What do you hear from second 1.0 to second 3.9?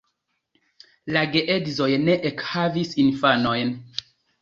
La geedzoj ne ekhavis infanojn.